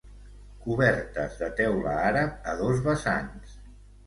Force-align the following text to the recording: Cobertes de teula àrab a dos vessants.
Cobertes 0.63 1.35
de 1.41 1.49
teula 1.59 1.93
àrab 2.09 2.51
a 2.53 2.57
dos 2.63 2.83
vessants. 2.89 3.55